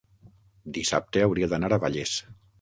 Dissabte 0.77 1.23
hauria 1.27 1.51
d'anar 1.53 1.71
a 1.79 1.81
Vallés. 1.85 2.17